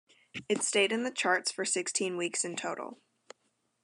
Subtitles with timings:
[0.49, 2.97] It stayed in the charts for sixteen weeks in total.